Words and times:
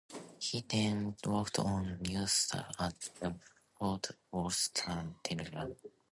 He 0.39 0.63
then 0.67 1.15
worked 1.23 1.59
on 1.59 1.99
the 2.01 2.09
news 2.09 2.31
staff 2.31 2.73
at 2.79 2.99
the 3.19 3.35
Fort 3.77 4.07
Worth 4.31 4.55
Star-Telegram. 4.55 5.75